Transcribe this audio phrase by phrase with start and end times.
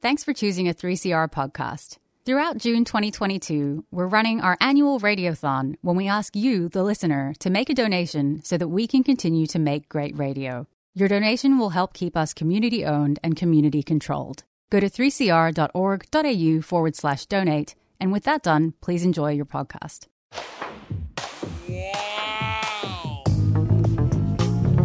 [0.00, 1.98] Thanks for choosing a 3CR podcast.
[2.24, 7.50] Throughout June 2022, we're running our annual radiothon when we ask you, the listener, to
[7.50, 10.68] make a donation so that we can continue to make great radio.
[10.94, 14.44] Your donation will help keep us community owned and community controlled.
[14.70, 17.74] Go to 3cr.org.au forward slash donate.
[17.98, 20.06] And with that done, please enjoy your podcast.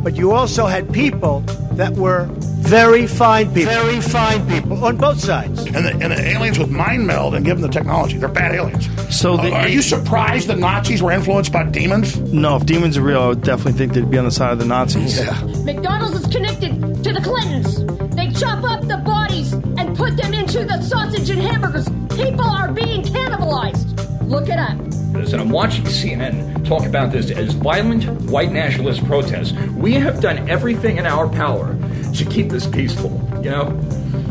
[0.03, 1.39] But you also had people
[1.73, 2.27] that were
[2.63, 3.71] very fine people.
[3.73, 5.65] Very fine people on both sides.
[5.65, 8.17] And the, and the aliens with mind meld and give them the technology.
[8.17, 8.87] They're bad aliens.
[9.15, 12.17] So the, Uh, are you surprised the Nazis were influenced by demons?
[12.33, 14.59] No, if demons are real, I would definitely think they'd be on the side of
[14.59, 15.17] the Nazis.
[15.19, 15.31] Yeah.
[15.63, 17.83] McDonald's is connected to the Clintons.
[18.15, 18.97] They chop up the
[19.33, 21.87] bodies and put them into the sausage and hamburgers.
[22.15, 23.89] People are being cannibalized.
[24.27, 24.77] Look it up.
[25.15, 29.53] and I'm watching CNN talk about this as violent white nationalist protests.
[29.71, 31.75] We have done everything in our power
[32.13, 33.11] to keep this peaceful,
[33.43, 33.79] you know?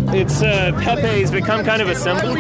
[0.09, 2.34] It's uh, Pepe's become kind of a symbol.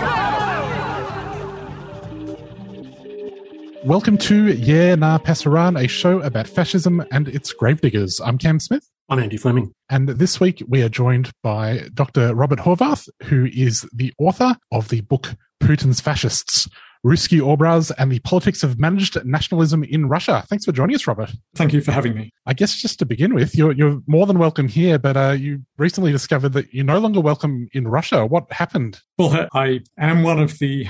[3.84, 8.20] Welcome to Yeah Nah Pasaran, a show about fascism and its gravediggers.
[8.20, 8.91] I'm Cam Smith.
[9.08, 9.74] I'm Andy Fleming.
[9.90, 12.34] And this week we are joined by Dr.
[12.34, 16.68] Robert Horvath, who is the author of the book Putin's Fascists,
[17.04, 20.44] Ruski Obraz and the Politics of Managed Nationalism in Russia.
[20.48, 21.32] Thanks for joining us, Robert.
[21.56, 22.32] Thank you for having me.
[22.46, 25.62] I guess just to begin with, you're, you're more than welcome here, but uh, you
[25.78, 28.24] recently discovered that you're no longer welcome in Russia.
[28.24, 29.00] What happened?
[29.18, 30.86] Well, I am one of the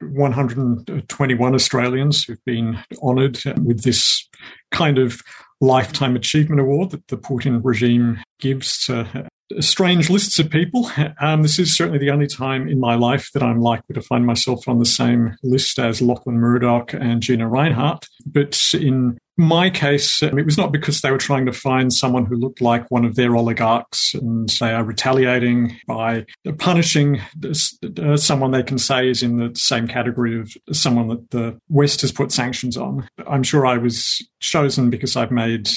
[0.00, 4.28] 121 Australians who've been honoured with this
[4.72, 5.22] kind of
[5.60, 9.27] lifetime achievement award that the Putin regime gives to
[9.60, 10.90] strange lists of people.
[11.20, 14.24] Um, this is certainly the only time in my life that I'm likely to find
[14.24, 18.06] myself on the same list as Lachlan Murdoch and Gina Rinehart.
[18.24, 22.26] But in my case, um, it was not because they were trying to find someone
[22.26, 26.26] who looked like one of their oligarchs and they are retaliating by
[26.58, 31.58] punishing uh, someone they can say is in the same category of someone that the
[31.68, 33.08] West has put sanctions on.
[33.26, 35.68] I'm sure I was chosen because I've made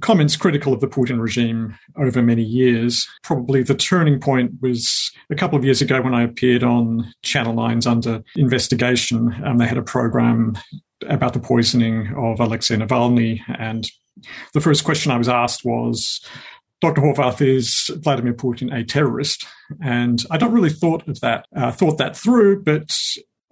[0.00, 3.06] comments critical of the Putin regime over many years.
[3.22, 7.54] Probably the turning point was a couple of years ago when I appeared on Channel
[7.54, 9.34] 9's Under Investigation.
[9.44, 10.56] Um, they had a program
[11.08, 13.40] about the poisoning of Alexei Navalny.
[13.58, 13.90] And
[14.54, 16.20] the first question I was asked was,
[16.80, 17.00] Dr.
[17.00, 19.46] Horvath, is Vladimir Putin a terrorist?
[19.82, 22.92] And I don't really thought of that, uh, thought that through, but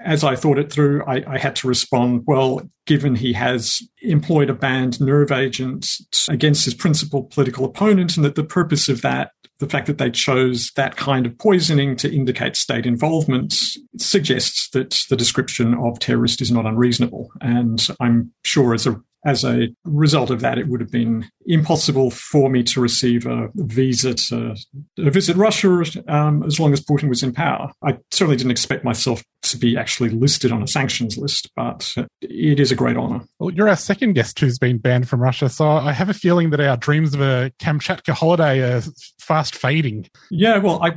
[0.04, 4.50] as I thought it through, I, I, had to respond, well, given he has employed
[4.50, 5.86] a banned nerve agent
[6.28, 10.10] against his principal political opponent, and that the purpose of that, the fact that they
[10.10, 13.54] chose that kind of poisoning to indicate state involvement,
[13.98, 17.30] suggests that the description of terrorist is not unreasonable.
[17.40, 22.10] And I'm sure as a as a result of that, it would have been impossible
[22.10, 24.54] for me to receive a visa to
[24.96, 27.72] visit Russia um, as long as Putin was in power.
[27.84, 32.60] I certainly didn't expect myself to be actually listed on a sanctions list, but it
[32.60, 33.20] is a great honor.
[33.38, 36.50] Well, you're our second guest who's been banned from Russia, so I have a feeling
[36.50, 38.82] that our dreams of a Kamchatka holiday are
[39.18, 40.08] fast fading.
[40.30, 40.92] Yeah, well, I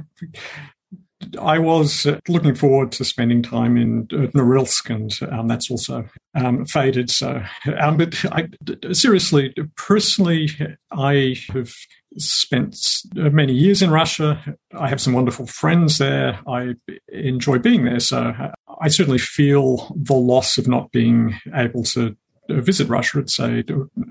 [1.40, 7.10] I was looking forward to spending time in Norilsk, and um, that's also um, faded.
[7.10, 7.44] So,
[7.80, 8.48] um, but I,
[8.92, 10.50] seriously, personally,
[10.92, 11.72] I have
[12.18, 12.78] spent
[13.16, 14.56] many years in Russia.
[14.78, 16.40] I have some wonderful friends there.
[16.48, 16.74] I
[17.10, 18.00] enjoy being there.
[18.00, 18.34] So,
[18.82, 22.16] I certainly feel the loss of not being able to
[22.50, 23.20] visit Russia.
[23.20, 23.64] It's a,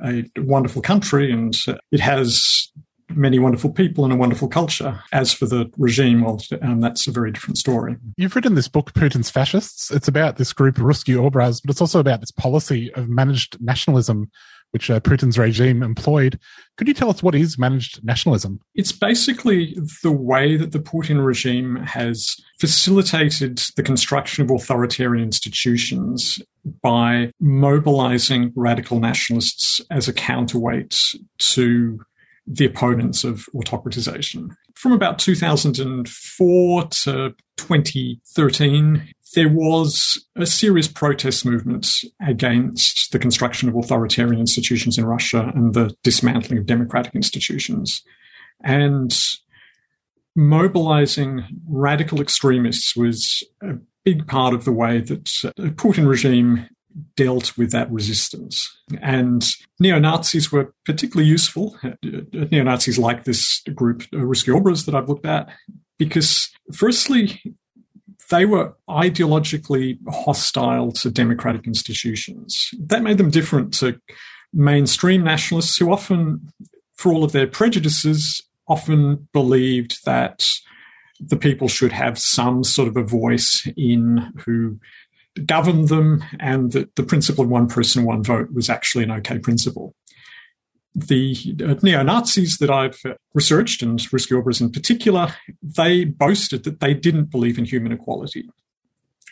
[0.05, 1.57] a wonderful country, and
[1.91, 2.73] it has
[3.17, 5.01] many wonderful people and a wonderful culture.
[5.13, 7.97] As for the regime, well, um, that's a very different story.
[8.17, 9.91] You've written this book, Putin's Fascists.
[9.91, 14.31] It's about this group, Ruski Obraz, but it's also about this policy of managed nationalism,
[14.73, 16.39] which uh, Putin's regime employed.
[16.77, 18.61] Could you tell us what is managed nationalism?
[18.75, 26.41] It's basically the way that the Putin regime has facilitated the construction of authoritarian institutions
[26.83, 32.01] by mobilizing radical nationalists as a counterweight to
[32.47, 34.51] the opponents of autocratization.
[34.75, 41.89] From about 2004 to 2013, there was a serious protest movement
[42.21, 48.03] against the construction of authoritarian institutions in Russia and the dismantling of democratic institutions.
[48.63, 49.17] And
[50.35, 53.75] mobilizing radical extremists was a
[54.05, 55.25] big part of the way that
[55.57, 56.69] the Putin regime
[57.17, 58.71] dealt with that resistance.
[59.01, 59.47] And
[59.79, 61.77] neo Nazis were particularly useful.
[61.83, 65.49] Uh, uh, neo Nazis like this group, uh, Ruski Obraz, that I've looked at,
[65.99, 67.41] because firstly,
[68.31, 72.71] they were ideologically hostile to democratic institutions.
[72.79, 74.01] That made them different to
[74.53, 76.49] mainstream nationalists who often,
[76.95, 80.49] for all of their prejudices, often believed that
[81.21, 84.79] the people should have some sort of a voice in who
[85.47, 89.39] governed them, and that the principle of one person, one vote was actually an okay
[89.39, 89.95] principle.
[90.95, 91.35] The
[91.65, 96.81] uh, neo Nazis that I've uh, researched, and Ruski Obraz in particular, they boasted that
[96.81, 98.49] they didn't believe in human equality.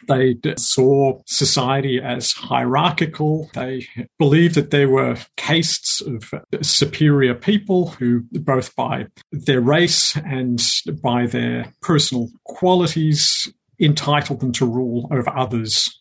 [0.09, 3.51] They saw society as hierarchical.
[3.53, 3.87] They
[4.19, 6.33] believed that there were castes of
[6.63, 10.59] superior people who, both by their race and
[11.03, 15.99] by their personal qualities, entitled them to rule over others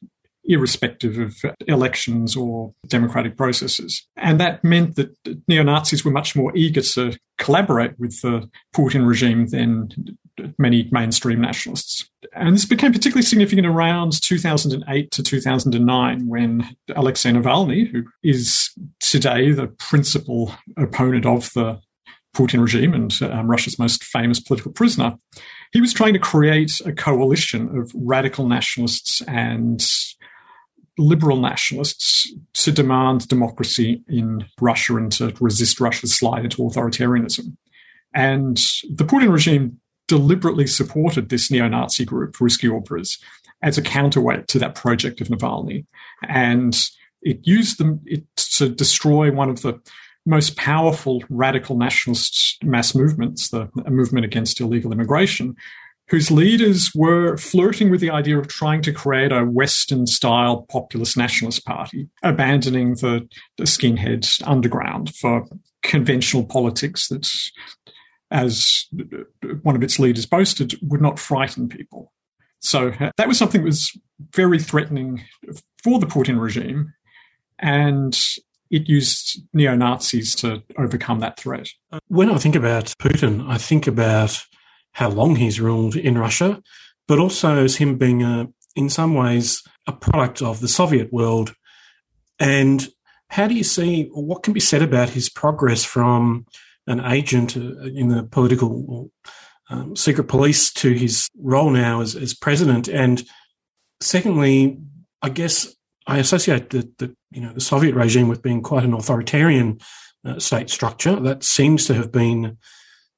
[0.50, 1.36] irrespective of
[1.68, 4.06] elections or democratic processes.
[4.18, 5.16] And that meant that
[5.48, 9.90] neo Nazis were much more eager to collaborate with the Putin regime than
[10.58, 12.10] many mainstream nationalists.
[12.34, 19.52] And this became particularly significant around 2008 to 2009 when Alexei Navalny, who is today
[19.52, 21.80] the principal opponent of the
[22.36, 25.18] Putin regime and um, Russia's most famous political prisoner,
[25.72, 29.84] he was trying to create a coalition of radical nationalists and
[30.98, 37.56] liberal nationalists to demand democracy in Russia and to resist Russia's slide into authoritarianism.
[38.14, 38.58] And
[38.90, 43.20] the Putin regime deliberately supported this neo Nazi group, Ruski Obraz,
[43.62, 45.86] as a counterweight to that project of Navalny.
[46.28, 46.78] And
[47.22, 49.80] it used them it, to destroy one of the
[50.30, 55.56] most powerful radical nationalist mass movements, the movement against illegal immigration,
[56.08, 61.18] whose leaders were flirting with the idea of trying to create a Western style populist
[61.18, 63.28] nationalist party, abandoning the,
[63.58, 65.46] the skinhead underground for
[65.82, 67.28] conventional politics that,
[68.32, 68.86] as
[69.64, 72.12] one of its leaders boasted, would not frighten people.
[72.60, 73.98] So uh, that was something that was
[74.36, 75.24] very threatening
[75.84, 76.94] for the Putin regime.
[77.60, 78.18] And
[78.70, 81.70] it used neo Nazis to overcome that threat.
[82.08, 84.42] When I think about Putin, I think about
[84.94, 86.62] how long he's ruled in Russia,
[87.08, 91.54] but also as him being a, in some ways a product of the Soviet world.
[92.40, 92.88] And
[93.30, 96.46] how do you see what can be said about his progress from
[96.88, 99.12] an agent uh, in the political
[99.70, 102.88] um, secret police to his role now as, as president?
[102.88, 103.24] And
[104.02, 104.80] secondly,
[105.22, 105.76] I guess
[106.08, 109.80] I associate the, the you know the Soviet regime with being quite an authoritarian
[110.26, 112.58] uh, state structure that seems to have been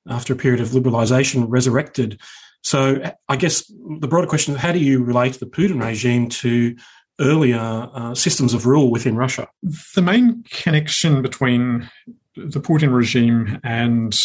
[0.08, 2.20] after a period of liberalisation, resurrected.
[2.64, 3.64] So I guess
[4.00, 6.76] the broader question is how do you relate the Putin regime to
[7.20, 9.48] earlier uh, systems of rule within Russia?
[9.96, 11.90] The main connection between
[12.36, 14.16] the Putin regime and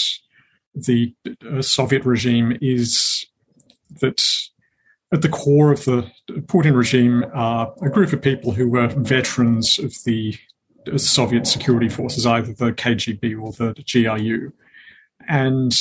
[0.74, 1.14] the
[1.50, 3.26] uh, Soviet regime is
[4.00, 4.22] that
[5.12, 9.78] at the core of the Putin regime are a group of people who were veterans
[9.78, 10.36] of the
[10.96, 14.52] Soviet security forces, either the KGB or the GRU.
[15.28, 15.72] And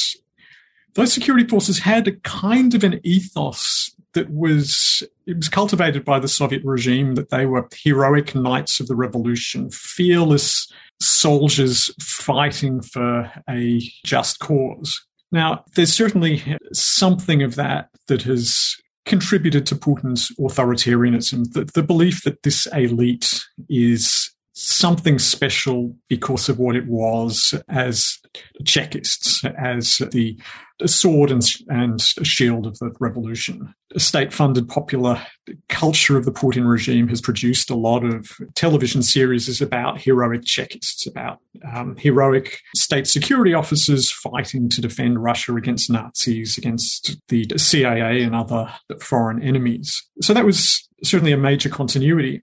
[0.93, 6.19] those security forces had a kind of an ethos that was it was cultivated by
[6.19, 10.71] the Soviet regime that they were heroic knights of the revolution, fearless
[11.01, 15.05] soldiers fighting for a just cause.
[15.31, 22.23] Now, there's certainly something of that that has contributed to Putin's authoritarianism, the, the belief
[22.23, 28.17] that this elite is something special because of what it was as
[28.63, 30.37] Chekists, as the
[30.85, 33.73] sword and, and shield of the revolution.
[33.95, 35.21] A state funded popular
[35.69, 41.05] culture of the Putin regime has produced a lot of television series about heroic Chekists,
[41.07, 41.39] about
[41.73, 48.35] um, heroic state security officers fighting to defend Russia against Nazis, against the CIA and
[48.35, 50.01] other foreign enemies.
[50.21, 52.41] So that was certainly a major continuity.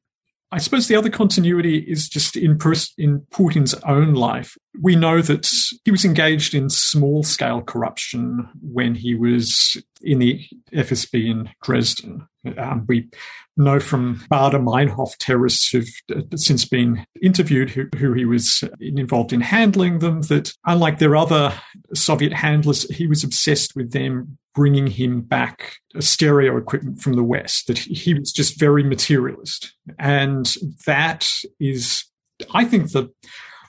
[0.52, 2.59] I suppose the other continuity is just in,
[2.99, 4.54] in Putin's own life.
[4.78, 5.50] We know that
[5.87, 10.44] he was engaged in small scale corruption when he was in the
[10.75, 12.28] FSB in Dresden.
[12.59, 13.09] Um, we
[13.56, 19.32] know from Baader Meinhof terrorists who've uh, since been interviewed who, who he was involved
[19.32, 21.52] in handling them that unlike their other
[21.94, 27.66] Soviet handlers, he was obsessed with them bringing him back stereo equipment from the West,
[27.66, 29.73] that he was just very materialist.
[29.99, 30.54] And
[30.87, 31.28] that
[31.59, 32.04] is,
[32.52, 33.11] I think, the,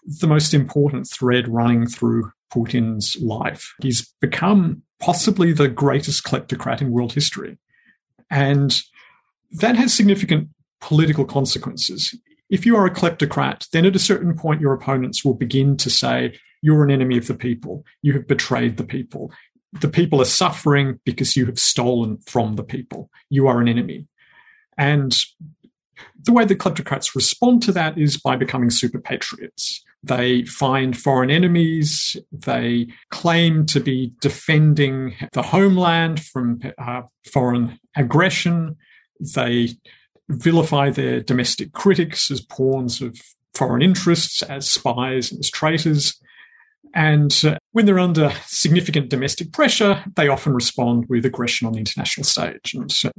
[0.06, 3.74] the most important thread running through Putin's life.
[3.82, 7.58] He's become possibly the greatest kleptocrat in world history.
[8.30, 8.78] And
[9.54, 10.50] that has significant
[10.82, 12.16] political consequences.
[12.50, 15.90] If you are a kleptocrat, then at a certain point, your opponents will begin to
[15.90, 17.86] say, you're an enemy of the people.
[18.02, 19.32] You have betrayed the people.
[19.74, 23.10] The people are suffering because you have stolen from the people.
[23.30, 24.08] You are an enemy.
[24.78, 25.18] And
[26.22, 29.84] the way the kleptocrats respond to that is by becoming super patriots.
[30.04, 32.16] They find foreign enemies.
[32.32, 38.76] They claim to be defending the homeland from uh, foreign aggression.
[39.20, 39.70] They
[40.30, 43.20] vilify their domestic critics as pawns of
[43.54, 46.20] foreign interests, as spies and as traitors.
[46.96, 51.80] And uh, when they're under significant domestic pressure, they often respond with aggression on the
[51.80, 52.74] international stage.
[52.76, 53.10] And so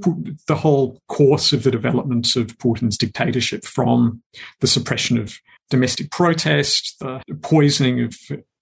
[0.46, 4.22] the whole course of the development of Putin's dictatorship from
[4.60, 5.38] the suppression of
[5.70, 8.16] domestic protest, the poisoning of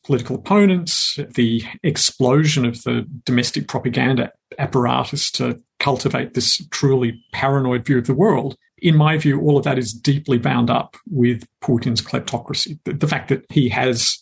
[0.04, 7.98] political opponents, the explosion of the domestic propaganda apparatus to cultivate this truly paranoid view
[7.98, 8.56] of the world.
[8.78, 12.78] In my view, all of that is deeply bound up with Putin's kleptocracy.
[12.84, 14.18] The, the fact that he has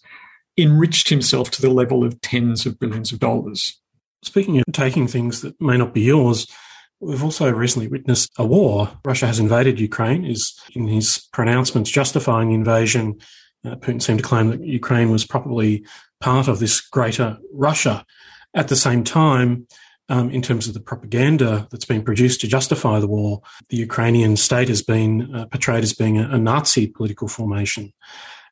[0.58, 3.80] enriched himself to the level of tens of billions of dollars.
[4.22, 6.46] Speaking of taking things that may not be yours,
[7.00, 8.90] we've also recently witnessed a war.
[9.04, 13.18] Russia has invaded Ukraine, is in his pronouncements justifying the invasion.
[13.64, 15.84] Uh, Putin seemed to claim that Ukraine was probably
[16.20, 18.04] part of this greater Russia.
[18.54, 19.66] At the same time,
[20.08, 24.36] um, in terms of the propaganda that's been produced to justify the war, the Ukrainian
[24.36, 27.92] state has been uh, portrayed as being a, a Nazi political formation.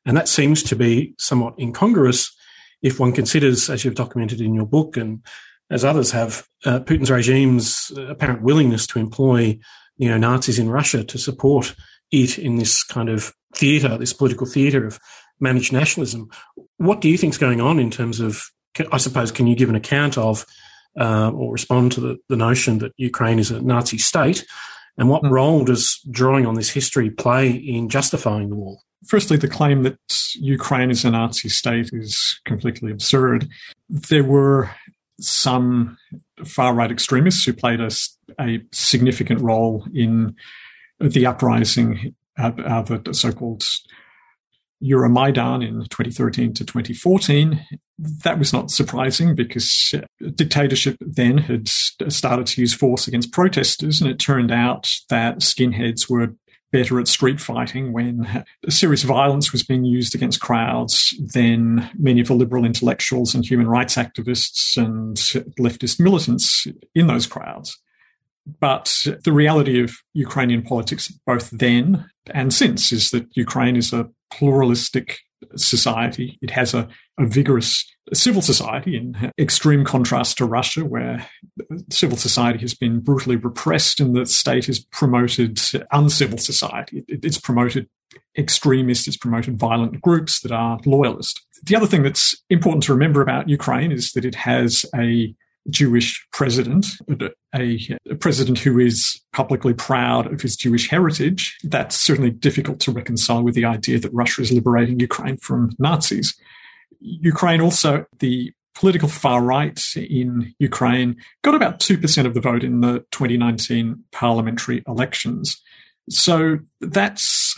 [0.07, 2.35] And that seems to be somewhat incongruous
[2.81, 5.23] if one considers, as you've documented in your book and
[5.71, 9.59] as others have, uh, Putin's regime's apparent willingness to employ
[9.99, 11.75] neo Nazis in Russia to support
[12.11, 14.99] it in this kind of theatre, this political theatre of
[15.41, 16.31] managed nationalism.
[16.77, 18.43] What do you think is going on in terms of,
[18.93, 20.45] I suppose, can you give an account of
[20.99, 24.45] uh, or respond to the, the, notion that Ukraine is a Nazi state?
[24.97, 25.31] And what mm.
[25.31, 28.79] role does drawing on this history play in justifying the war?
[29.07, 29.99] Firstly, the claim that
[30.35, 33.49] Ukraine is a Nazi state is completely absurd.
[33.89, 34.71] There were
[35.21, 35.97] some
[36.45, 37.91] far right extremists who played a,
[38.41, 40.35] a, significant role in
[41.01, 43.65] the uprising, uh, the so called
[44.83, 47.61] Euromaidan in 2013 to 2014.
[47.99, 49.95] That was not surprising because
[50.35, 56.09] dictatorship then had started to use force against protesters, and it turned out that skinheads
[56.09, 56.35] were
[56.71, 62.29] better at street fighting when serious violence was being used against crowds than many of
[62.29, 65.17] the liberal intellectuals and human rights activists and
[65.59, 67.79] leftist militants in those crowds.
[68.61, 74.09] But the reality of Ukrainian politics, both then and since, is that Ukraine is a
[74.31, 75.21] pluralistic
[75.57, 76.39] society.
[76.43, 76.89] It has a,
[77.19, 81.27] a vigorous civil society in extreme contrast to Russia, where
[81.91, 85.61] civil society has been brutally repressed and the state has promoted
[85.93, 87.05] uncivil society.
[87.09, 87.89] It, it's promoted
[88.37, 91.41] extremists, it's promoted violent groups that are loyalist.
[91.65, 95.35] The other thing that's important to remember about Ukraine is that it has a
[95.71, 96.87] Jewish president,
[97.55, 101.57] a, a, president who is publicly proud of his Jewish heritage.
[101.63, 106.35] That's certainly difficult to reconcile with the idea that Russia is liberating Ukraine from Nazis.
[107.01, 112.81] Ukraine also, the political far right in Ukraine got about 2% of the vote in
[112.81, 115.61] the 2019 parliamentary elections.
[116.09, 117.57] So that's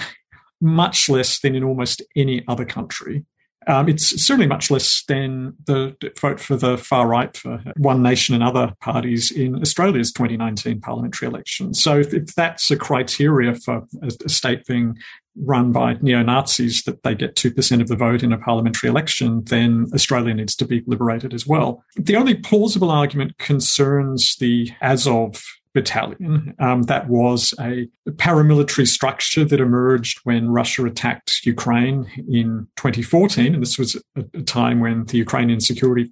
[0.60, 3.24] much less than in almost any other country.
[3.66, 8.34] Um, it's certainly much less than the vote for the far right for One Nation
[8.34, 11.74] and other parties in Australia's 2019 parliamentary election.
[11.74, 14.96] So, if, that's a criteria for a, state being
[15.36, 19.42] run by neo Nazis that they get 2% of the vote in a parliamentary election,
[19.44, 21.84] then Australia needs to be liberated as well.
[21.96, 25.42] The only plausible argument concerns the Azov
[25.74, 26.54] battalion.
[26.58, 33.54] Um, that was a paramilitary structure that emerged when Russia attacked Ukraine in 2014.
[33.54, 36.10] And this was a, a time when the Ukrainian security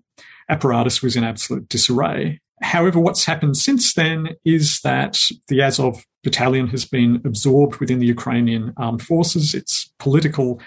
[0.49, 2.41] apparatus was in absolute disarray.
[2.63, 8.07] However, what's happened since then is that the Azov battalion has been absorbed within the
[8.07, 9.55] Ukrainian armed forces.
[9.55, 10.61] Its political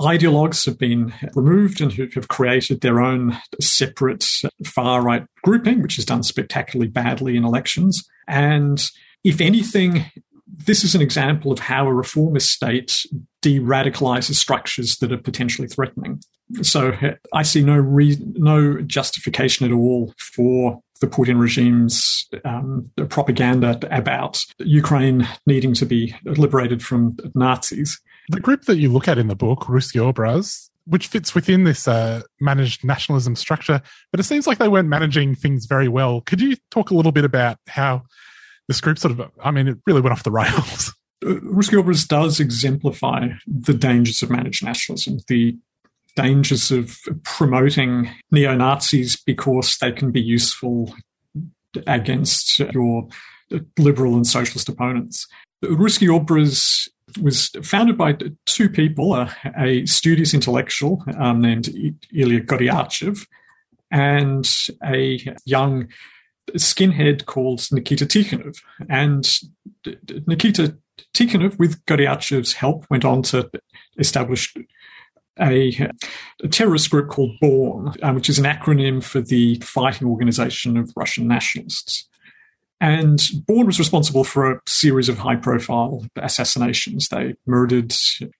[0.00, 4.24] ideologues have been removed and who have created their own separate
[4.64, 8.08] far right grouping, which has done spectacularly badly in elections.
[8.28, 8.84] And
[9.24, 10.04] if anything,
[10.46, 13.04] this is an example of how a reformist state
[13.42, 16.20] de radicalizes structures that are potentially threatening.
[16.62, 16.92] So
[17.32, 24.42] I see no re- no justification at all for the Putin regime's um, propaganda about
[24.58, 28.00] Ukraine needing to be liberated from Nazis.
[28.30, 31.88] The group that you look at in the book, Ruski Obraz, which fits within this
[31.88, 33.82] uh, managed nationalism structure,
[34.12, 36.20] but it seems like they weren't managing things very well.
[36.20, 38.02] Could you talk a little bit about how
[38.68, 40.94] this group sort of, I mean, it really went off the rails?
[41.24, 45.58] Ruski Obraz does exemplify the dangers of managed nationalism, the
[46.14, 50.94] dangers of promoting neo Nazis because they can be useful
[51.86, 53.08] against your
[53.76, 55.26] liberal and socialist opponents.
[55.62, 56.88] Ruski Obraz
[57.20, 61.68] was founded by two people, a, a studious intellectual um, named
[62.14, 63.26] Ilya Goryachev
[63.90, 64.48] and
[64.84, 65.88] a young
[66.52, 68.60] skinhead called Nikita Tikhonov.
[68.88, 69.28] And
[70.26, 70.76] Nikita
[71.14, 73.50] Tikhonov, with Goryachev's help, went on to
[73.98, 74.54] establish
[75.40, 75.90] a,
[76.42, 80.92] a terrorist group called BORN, um, which is an acronym for the Fighting Organization of
[80.96, 82.08] Russian Nationalists.
[82.80, 87.08] And BORN was responsible for a series of high profile assassinations.
[87.08, 87.92] They murdered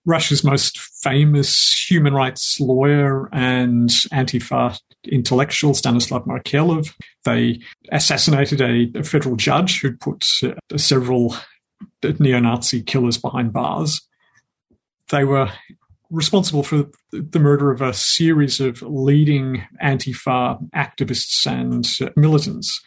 [0.05, 6.93] Russia's most famous human rights lawyer and Antifa intellectual, Stanislav Markelov.
[7.23, 7.59] They
[7.91, 11.35] assassinated a, a federal judge who put uh, several
[12.19, 14.01] neo Nazi killers behind bars.
[15.09, 15.51] They were
[16.09, 22.81] responsible for the murder of a series of leading Antifa activists and militants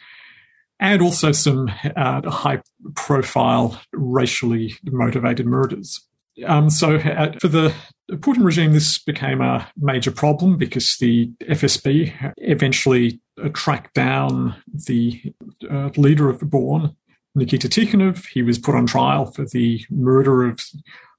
[0.79, 2.61] and also some uh, high
[2.95, 6.01] profile racially motivated murders.
[6.45, 7.73] Um, so, uh, for the
[8.11, 15.33] Putin regime, this became a major problem because the FSB eventually uh, tracked down the
[15.69, 16.95] uh, leader of the Born,
[17.35, 18.25] Nikita Tikhonov.
[18.27, 20.59] He was put on trial for the murder of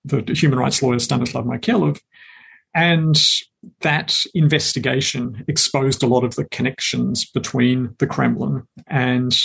[0.05, 2.01] the human rights lawyer Stanislav Markelov.
[2.75, 3.19] And
[3.81, 9.37] that investigation exposed a lot of the connections between the Kremlin and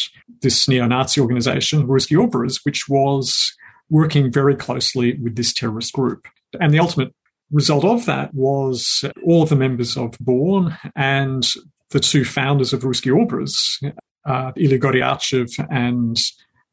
[0.42, 3.54] this neo Nazi organization, Ruski Obraz, which was
[3.90, 6.28] working very closely with this terrorist group.
[6.60, 7.14] And the ultimate
[7.52, 11.48] result of that was all of the members of Born and
[11.90, 13.94] the two founders of Ruski Obraz,
[14.26, 16.18] uh, Ilya Goryachev and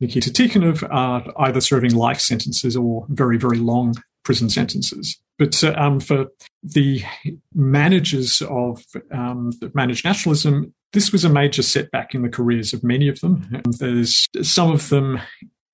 [0.01, 5.19] Nikita Tikhonov, are either serving life sentences or very, very long prison sentences.
[5.39, 6.27] But uh, um, for
[6.63, 7.03] the
[7.55, 13.09] managers of um, managed nationalism, this was a major setback in the careers of many
[13.09, 13.49] of them.
[13.53, 15.21] And there's some of them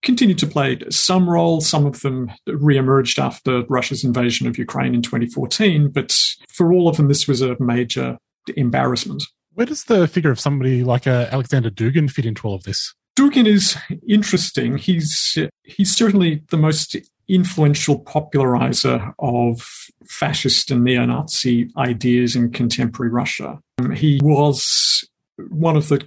[0.03, 1.61] continued to play some role.
[1.61, 5.88] Some of them re-emerged after Russia's invasion of Ukraine in 2014.
[5.88, 6.17] But
[6.49, 8.19] for all of them, this was a major
[8.57, 9.25] embarrassment.
[9.55, 12.93] Where does the figure of somebody like uh, Alexander Dugin fit into all of this?
[13.17, 13.76] Dugin is
[14.09, 14.76] interesting.
[14.76, 16.97] He's he's certainly the most
[17.29, 19.67] influential popularizer of
[20.07, 23.59] fascist and neo Nazi ideas in contemporary Russia.
[23.79, 25.05] Um, he was
[25.49, 26.07] one of the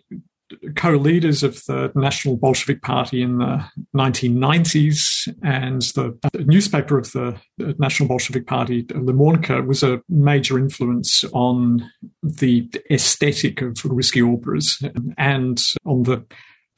[0.76, 7.40] co leaders of the National Bolshevik Party in the 1990s, and the newspaper of the
[7.58, 11.90] National Bolshevik Party, Limonka, was a major influence on
[12.24, 14.82] the aesthetic of Ruski Obraz
[15.18, 16.26] and on the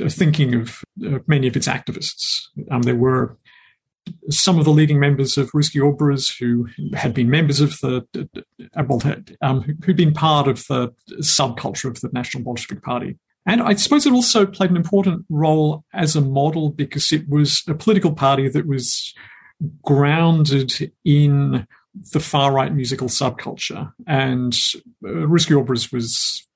[0.09, 0.81] thinking of
[1.27, 2.43] many of its activists.
[2.71, 3.37] Um, there were
[4.29, 8.05] some of the leading members of Ruski Obraz who had been members of the,
[8.75, 9.01] well,
[9.41, 13.17] um, who'd been part of the subculture of the National Bolshevik Party.
[13.45, 17.63] And I suppose it also played an important role as a model because it was
[17.67, 19.13] a political party that was
[19.83, 21.67] grounded in
[22.13, 23.91] the far right musical subculture.
[24.07, 24.53] And
[25.03, 26.47] uh, Ruski Obraz was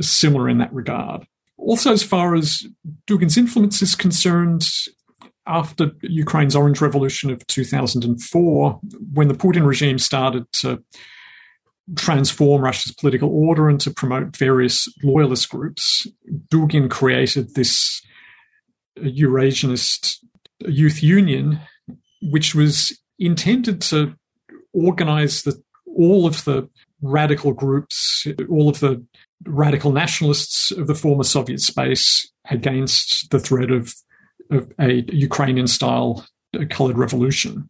[0.00, 1.26] similar in that regard.
[1.58, 2.66] Also, as far as
[3.06, 4.68] Dugin's influence is concerned,
[5.46, 8.80] after Ukraine's Orange Revolution of 2004,
[9.12, 10.82] when the Putin regime started to
[11.94, 16.06] transform Russia's political order and to promote various loyalist groups,
[16.50, 18.02] Dugin created this
[18.98, 20.18] Eurasianist
[20.66, 21.60] youth union,
[22.22, 24.14] which was intended to
[24.72, 26.68] organize the, all of the
[27.02, 29.04] radical groups, all of the
[29.44, 33.94] radical nationalists of the former Soviet space against the threat of
[34.78, 36.26] a Ukrainian style
[36.70, 37.68] colored revolution.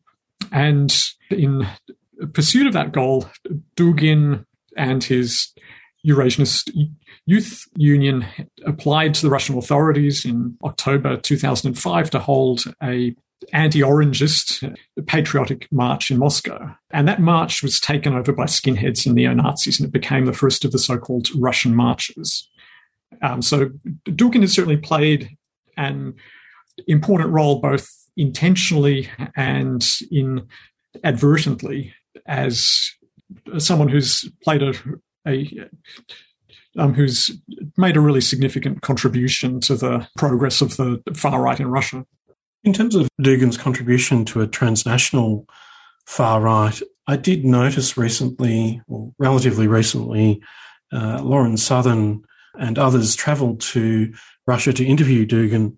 [0.52, 0.94] And
[1.30, 1.66] in
[2.32, 3.28] pursuit of that goal,
[3.76, 4.44] Dugin
[4.76, 5.52] and his
[6.06, 6.70] Eurasianist
[7.26, 8.24] Youth Union
[8.64, 13.14] applied to the Russian authorities in October 2005 to hold a
[13.52, 16.74] anti-orangist patriotic march in Moscow.
[16.90, 20.64] And that march was taken over by skinheads and neo-Nazis, and it became the first
[20.64, 22.48] of the so-called Russian marches.
[23.22, 23.70] Um, so
[24.04, 25.36] Dugin has certainly played
[25.76, 26.14] an
[26.86, 30.46] important role both intentionally and in
[31.04, 31.92] advertently
[32.26, 32.90] as
[33.58, 34.74] someone who's played a,
[35.26, 35.68] a
[36.78, 37.30] um, who's
[37.76, 42.04] made a really significant contribution to the progress of the far right in Russia.
[42.64, 45.46] In terms of Dugin's contribution to a transnational
[46.06, 50.42] far right, I did notice recently, or relatively recently,
[50.92, 52.22] uh, Lauren Southern
[52.58, 54.12] and others travelled to
[54.46, 55.76] Russia to interview Dugin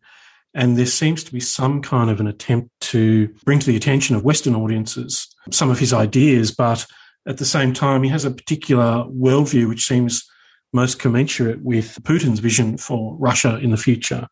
[0.55, 4.17] and there seems to be some kind of an attempt to bring to the attention
[4.17, 6.87] of Western audiences some of his ideas, but
[7.27, 10.29] at the same time, he has a particular worldview which seems
[10.73, 14.29] most commensurate with Putin's vision for Russia in the future.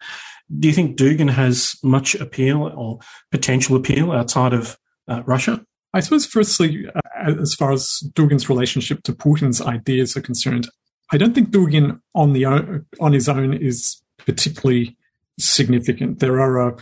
[0.59, 3.01] Do you think Dugin has much appeal or
[3.31, 5.65] potential appeal outside of uh, Russia?
[5.93, 10.69] I suppose, firstly, uh, as far as Dugin's relationship to Putin's ideas are concerned,
[11.11, 14.97] I don't think Dugin on the on his own is particularly
[15.39, 16.19] significant.
[16.19, 16.77] There are a,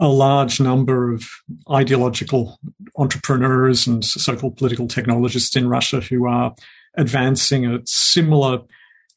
[0.00, 1.24] a large number of
[1.70, 2.58] ideological
[2.96, 6.54] entrepreneurs and so-called political technologists in Russia who are
[6.96, 8.60] advancing a similar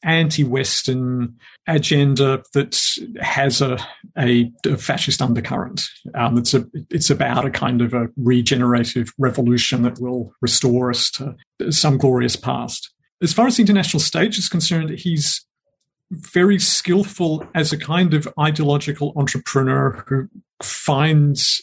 [0.04, 2.80] anti-Western agenda that
[3.20, 3.76] has a,
[4.16, 5.88] a, a fascist undercurrent.
[6.14, 11.10] Um, it's a it's about a kind of a regenerative revolution that will restore us
[11.10, 11.34] to
[11.70, 12.90] some glorious past.
[13.20, 15.44] As far as the international stage is concerned, he's
[16.10, 20.28] very skillful as a kind of ideological entrepreneur who
[20.62, 21.62] finds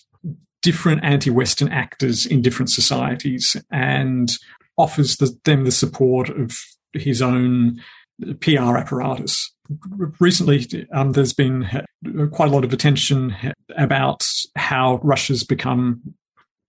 [0.62, 4.38] different anti-Western actors in different societies and
[4.78, 6.58] offers the, them the support of
[6.94, 7.82] his own
[8.40, 9.52] PR apparatus.
[10.20, 11.68] Recently, um, there's been
[12.32, 13.36] quite a lot of attention
[13.78, 16.02] about how Russia's become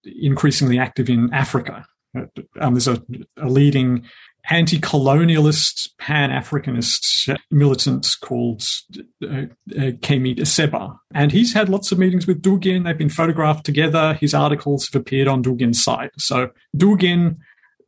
[0.04, 1.86] increasingly active in Africa.
[2.60, 3.02] Um, there's a,
[3.38, 4.04] a leading
[4.50, 8.62] anti-colonialist pan-Africanist militant called
[9.22, 10.98] uh, uh, Kemi Seba.
[11.14, 12.84] And he's had lots of meetings with Dugin.
[12.84, 14.14] They've been photographed together.
[14.14, 16.10] His articles have appeared on Dugin's site.
[16.18, 17.36] So Dugin,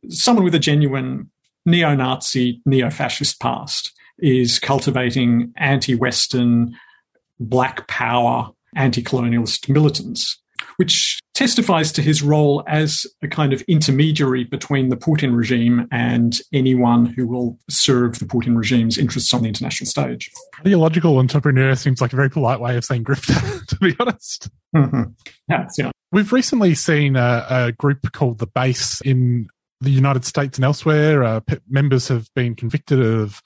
[0.09, 1.29] someone with a genuine
[1.65, 6.75] neo-Nazi, neo-fascist past, is cultivating anti-Western,
[7.39, 10.39] black power, anti-colonialist militants
[10.77, 16.41] which testifies to his role as a kind of intermediary between the Putin regime and
[16.51, 20.29] anyone who will serve the Putin regime's interests on the international stage.
[20.59, 24.49] Ideological entrepreneur seems like a very polite way of saying grifter, to be honest.
[24.75, 25.03] Mm-hmm.
[25.47, 25.91] Yes, yeah.
[26.11, 29.47] We've recently seen a, a, group called The Base in
[29.79, 31.23] the United States and elsewhere.
[31.23, 33.41] Uh, members have been convicted of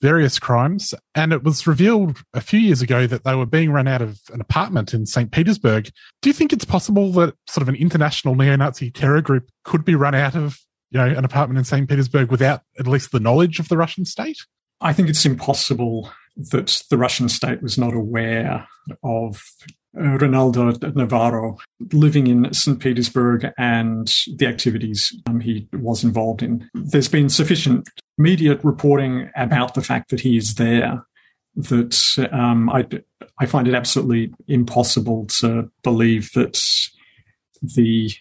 [0.00, 0.94] various crimes.
[1.14, 4.20] And it was revealed a few years ago that they were being run out of
[4.32, 5.30] an apartment in St.
[5.30, 5.90] Petersburg.
[6.22, 9.84] Do you think it's possible that sort of an international neo Nazi terror group could
[9.84, 10.58] be run out of
[10.90, 11.88] you know, an apartment in St.
[11.88, 14.38] Petersburg without at least the knowledge of the Russian state?
[14.80, 18.66] I think it's impossible that the Russian state was not aware
[19.02, 19.42] of
[19.94, 21.58] Rinaldo Nazzaro
[21.92, 22.78] living in St.
[22.78, 26.68] Petersburg and the activities um, he was involved in.
[26.74, 31.04] There's been sufficient media reporting about the fact that he is there
[31.56, 32.86] that um, I,
[33.40, 36.62] I find it absolutely impossible to believe that
[37.62, 38.12] the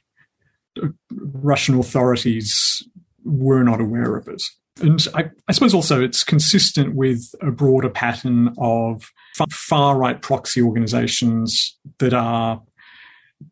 [1.12, 2.84] Russian authorities
[3.24, 4.42] were not aware of it.
[4.82, 9.12] And I, I, suppose also it's consistent with a broader pattern of
[9.52, 12.62] far right proxy organizations that are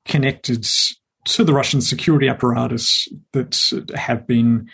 [0.05, 0.67] connected
[1.25, 4.69] to the Russian security apparatus that have been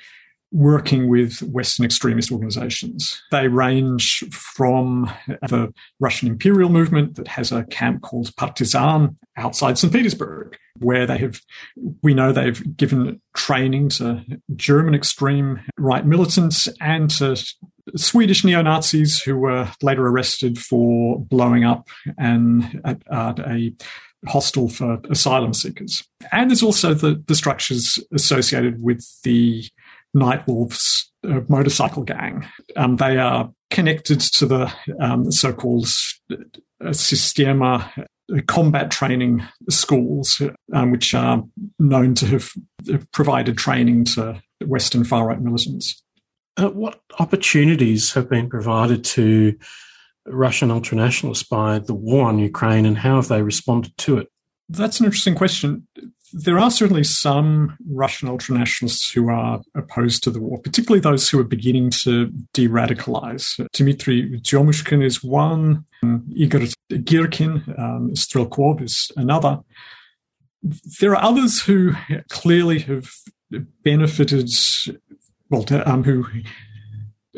[0.54, 3.22] working with Western extremist organizations.
[3.32, 5.12] They range from
[5.50, 9.92] the Russian imperial movement that has a camp called Partizan outside St.
[9.92, 11.42] Petersburg, where they have,
[12.04, 14.24] we know they've given training to
[14.56, 17.36] German extreme right militants and to
[17.96, 23.74] Swedish neo Nazis who were later arrested for blowing up an, a
[24.28, 26.04] hostel for asylum seekers.
[26.32, 29.66] And there's also the, the structures associated with the
[30.16, 32.48] Nightwolves uh, motorcycle gang.
[32.76, 35.88] Um, they are connected to the um, so-called
[36.86, 40.42] uh, Systema uh, combat training schools,
[40.74, 41.44] um, which are
[41.80, 42.52] known to have
[43.12, 46.02] provided training to Western far right militants.
[46.56, 49.58] Uh, what opportunities have been provided to
[50.26, 54.28] Russian ultranationalists by the war on Ukraine, and how have they responded to it?
[54.70, 55.88] That's an interesting question
[56.34, 61.40] there are certainly some Russian ultranationalists who are opposed to the war, particularly those who
[61.40, 63.66] are beginning to de radicalize.
[63.72, 65.86] Dmitry Demushkin is one,
[66.36, 66.62] Igor
[66.92, 69.60] Girkin, um, Strelkov is another.
[71.00, 71.94] There are others who
[72.30, 73.12] clearly have
[73.84, 74.50] benefited,
[75.54, 76.26] well, um, who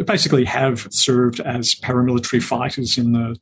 [0.06, 3.38] basically have served as paramilitary fighters in the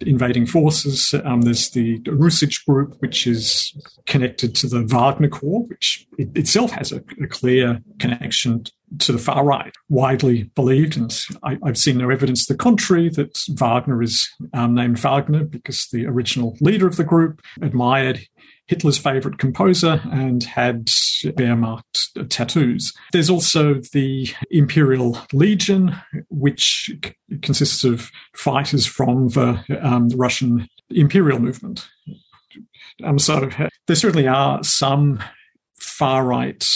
[0.00, 1.14] invading forces.
[1.24, 3.74] Um, there's the Rusich group, which is
[4.06, 8.64] connected to the Wagner Corps, which it itself has a, a, clear connection
[8.98, 10.96] to the far right, widely believed.
[10.96, 15.44] And I, have seen no evidence to the contrary that Wagner is um, named Wagner
[15.44, 18.20] because the original leader of the group admired
[18.66, 22.92] Hitler's favorite composer and had Wehrmacht tattoos.
[23.12, 25.96] There's also the Imperial Legion,
[26.28, 31.88] which c- consists of fighters from the um, Russian imperial movement.
[33.04, 33.50] Um, so
[33.86, 35.22] there certainly are some
[35.78, 36.66] far right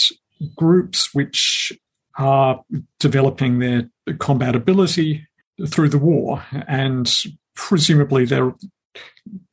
[0.55, 1.73] groups which
[2.17, 2.61] are
[2.99, 5.27] developing their combat ability
[5.67, 7.11] through the war, and
[7.55, 8.53] presumably they're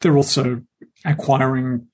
[0.01, 0.63] they're also
[1.05, 1.87] acquiring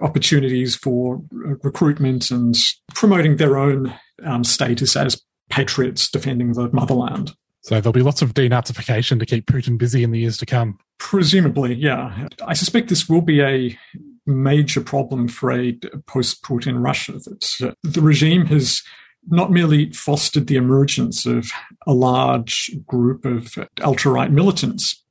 [0.00, 2.54] opportunities for recruitment and
[2.94, 7.34] promoting their own um, status as patriots defending the motherland.
[7.62, 10.78] So there'll be lots of denazification to keep Putin busy in the years to come.
[10.98, 12.28] Presumably, yeah.
[12.46, 13.78] I suspect this will be a
[14.26, 15.72] major problem for a
[16.06, 17.12] post-Putin Russia.
[17.12, 18.82] That uh, the regime has
[19.28, 21.50] not merely fostered the emergence of
[21.86, 25.02] a large group of ultra right militants,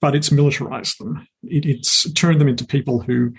[0.00, 1.26] but it's militarized them.
[1.44, 3.32] It, it's turned them into people who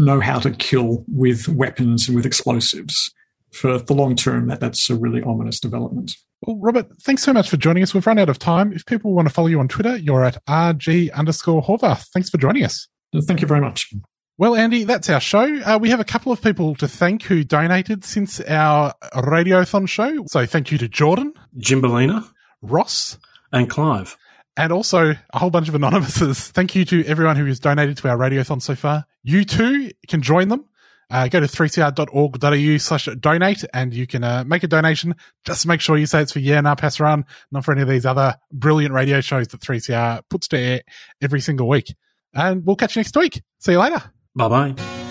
[0.00, 3.12] know how to kill with weapons and with explosives.
[3.52, 6.16] For the long term, that, that's a really ominous development.
[6.42, 7.92] Well, Robert, thanks so much for joining us.
[7.92, 8.72] We've run out of time.
[8.72, 12.06] If people want to follow you on Twitter, you're at RG underscore Horvath.
[12.14, 12.88] Thanks for joining us.
[13.26, 13.92] Thank you very much.
[14.38, 15.60] Well, Andy, that's our show.
[15.60, 20.24] Uh, we have a couple of people to thank who donated since our Radiothon show.
[20.28, 22.26] So thank you to Jordan, Jimbalina,
[22.62, 23.18] Ross,
[23.52, 24.16] and Clive.
[24.56, 26.48] And also a whole bunch of anonymouses.
[26.52, 29.06] Thank you to everyone who has donated to our Radiothon so far.
[29.22, 30.64] You too can join them.
[31.10, 35.16] Uh, go to 3cr.org.au slash donate and you can uh, make a donation.
[35.44, 38.06] Just make sure you say it's for Yeah Nah Pasaran, not for any of these
[38.06, 40.82] other brilliant radio shows that 3CR puts to air
[41.20, 41.92] every single week.
[42.32, 43.42] And we'll catch you next week.
[43.58, 44.02] See you later.
[44.36, 45.09] Bye bye.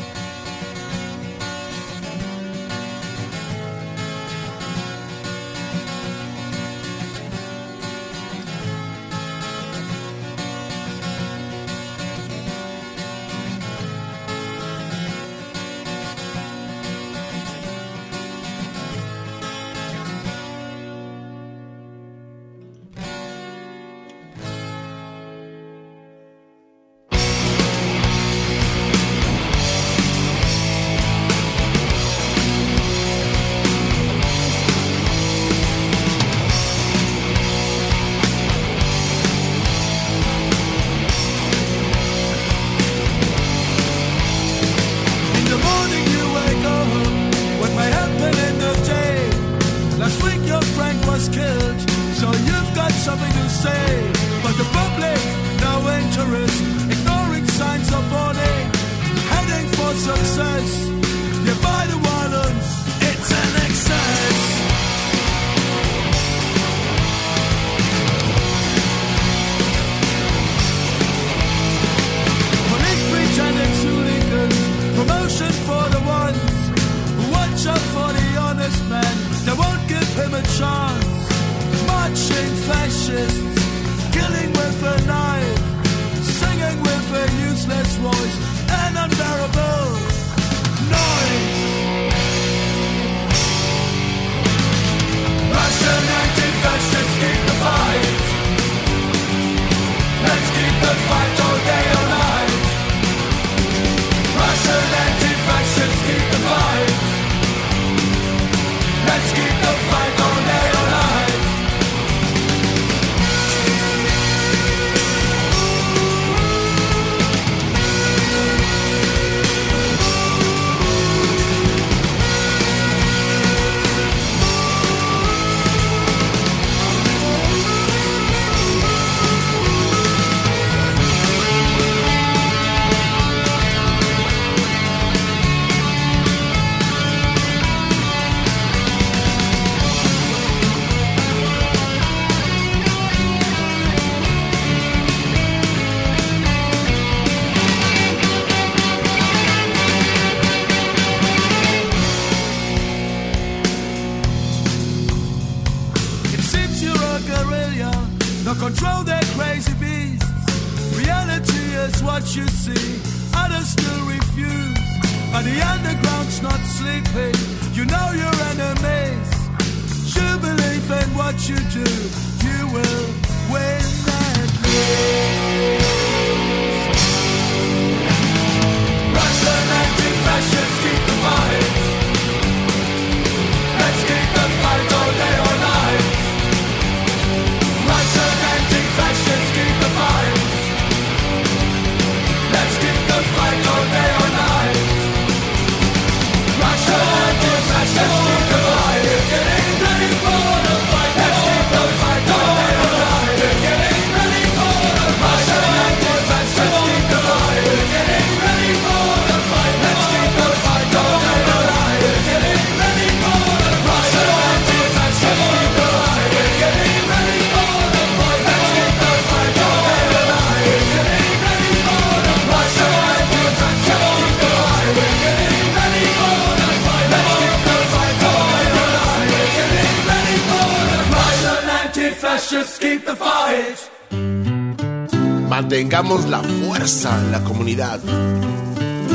[236.02, 238.00] Mantengamos la fuerza en la comunidad.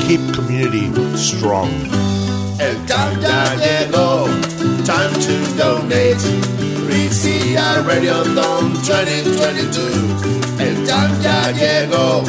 [0.07, 1.71] Keep community strong.
[2.59, 4.27] El time ya llegó.
[4.85, 6.19] Time to donate.
[6.87, 9.87] 3CR Radiothon 2022.
[10.59, 12.23] El time ya llegó.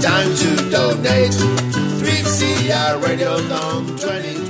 [0.00, 1.36] Time to donate.
[2.00, 4.47] 3CR Radiothon 2022.